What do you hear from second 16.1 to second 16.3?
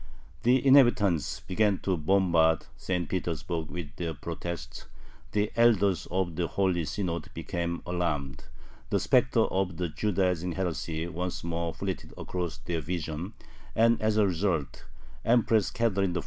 I.